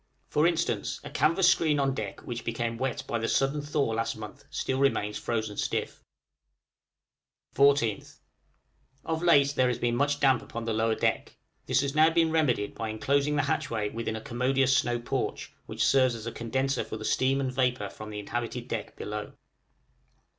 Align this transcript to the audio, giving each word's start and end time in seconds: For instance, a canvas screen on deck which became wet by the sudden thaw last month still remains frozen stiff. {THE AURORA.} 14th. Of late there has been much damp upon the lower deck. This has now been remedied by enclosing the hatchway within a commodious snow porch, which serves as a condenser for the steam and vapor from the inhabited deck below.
For 0.29 0.47
instance, 0.47 0.99
a 1.03 1.11
canvas 1.11 1.47
screen 1.47 1.79
on 1.79 1.93
deck 1.93 2.21
which 2.25 2.43
became 2.43 2.79
wet 2.79 3.03
by 3.05 3.19
the 3.19 3.27
sudden 3.27 3.61
thaw 3.61 3.89
last 3.89 4.17
month 4.17 4.45
still 4.49 4.79
remains 4.79 5.19
frozen 5.19 5.57
stiff. 5.57 6.01
{THE 7.53 7.61
AURORA.} 7.61 7.75
14th. 7.75 8.17
Of 9.05 9.21
late 9.21 9.49
there 9.53 9.67
has 9.67 9.77
been 9.77 9.95
much 9.95 10.19
damp 10.19 10.41
upon 10.41 10.65
the 10.65 10.73
lower 10.73 10.95
deck. 10.95 11.37
This 11.67 11.81
has 11.81 11.93
now 11.93 12.09
been 12.09 12.31
remedied 12.31 12.73
by 12.73 12.89
enclosing 12.89 13.35
the 13.35 13.43
hatchway 13.43 13.89
within 13.89 14.15
a 14.15 14.21
commodious 14.21 14.75
snow 14.75 14.97
porch, 14.99 15.53
which 15.67 15.85
serves 15.85 16.15
as 16.15 16.25
a 16.25 16.31
condenser 16.31 16.83
for 16.83 16.97
the 16.97 17.05
steam 17.05 17.39
and 17.39 17.51
vapor 17.53 17.87
from 17.91 18.09
the 18.09 18.17
inhabited 18.17 18.67
deck 18.67 18.95
below. 18.95 19.33